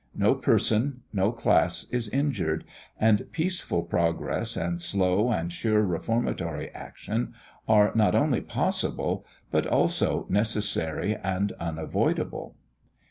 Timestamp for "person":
0.33-1.03